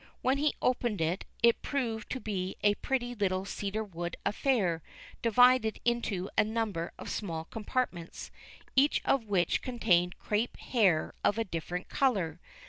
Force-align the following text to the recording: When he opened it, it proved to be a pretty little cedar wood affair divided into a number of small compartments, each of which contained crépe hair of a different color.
When 0.23 0.39
he 0.39 0.55
opened 0.63 0.99
it, 0.99 1.25
it 1.43 1.61
proved 1.61 2.09
to 2.09 2.19
be 2.19 2.55
a 2.63 2.73
pretty 2.73 3.13
little 3.13 3.45
cedar 3.45 3.83
wood 3.83 4.17
affair 4.25 4.81
divided 5.21 5.79
into 5.85 6.27
a 6.35 6.43
number 6.43 6.91
of 6.97 7.07
small 7.07 7.45
compartments, 7.45 8.31
each 8.75 9.03
of 9.05 9.25
which 9.25 9.61
contained 9.61 10.17
crépe 10.17 10.57
hair 10.57 11.13
of 11.23 11.37
a 11.37 11.43
different 11.43 11.87
color. 11.87 12.39